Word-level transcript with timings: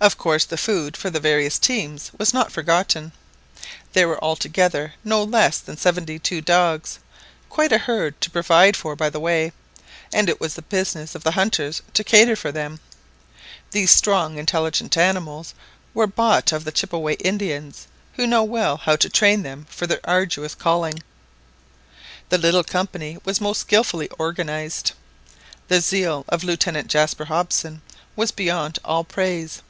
Of 0.00 0.16
course 0.16 0.44
the 0.44 0.56
food 0.56 0.96
for 0.96 1.10
the 1.10 1.18
various 1.18 1.58
teams 1.58 2.12
was 2.16 2.32
not 2.32 2.52
forgotten. 2.52 3.10
There 3.94 4.06
were 4.06 4.22
altogether 4.22 4.94
no 5.02 5.24
less 5.24 5.58
than 5.58 5.76
seventy 5.76 6.20
two 6.20 6.40
dogs, 6.40 7.00
quite 7.48 7.72
a 7.72 7.78
herd 7.78 8.20
to 8.20 8.30
provide 8.30 8.76
for 8.76 8.94
by 8.94 9.10
the 9.10 9.18
way, 9.18 9.50
and 10.12 10.28
it 10.28 10.40
was 10.40 10.54
the 10.54 10.62
business 10.62 11.16
of 11.16 11.24
the 11.24 11.32
hunters 11.32 11.82
to 11.94 12.04
cater 12.04 12.36
for 12.36 12.52
them. 12.52 12.78
These 13.72 13.90
strong 13.90 14.38
intelligent 14.38 14.96
animals 14.96 15.52
were 15.94 16.06
bought 16.06 16.52
of 16.52 16.62
the 16.62 16.70
Chippeway 16.70 17.14
Indians, 17.16 17.88
who 18.12 18.24
know 18.24 18.44
well 18.44 18.76
how 18.76 18.94
to 18.94 19.08
train 19.08 19.42
them 19.42 19.66
for 19.68 19.88
their 19.88 19.98
arduous 20.04 20.54
calling. 20.54 21.02
The 22.28 22.38
little 22.38 22.62
company 22.62 23.18
was 23.24 23.40
most 23.40 23.62
skilfully 23.62 24.08
organised. 24.20 24.92
The 25.66 25.80
zeal 25.80 26.24
of 26.28 26.44
Lieutenant 26.44 26.86
Jaspar 26.86 27.24
Hobson 27.24 27.82
was 28.14 28.30
beyond 28.30 28.78
all 28.84 29.02
praise. 29.02 29.60